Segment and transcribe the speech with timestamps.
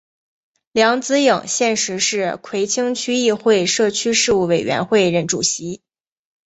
[0.71, 5.83] 梁子颖现时是葵青区议会社区事务委员会任主席。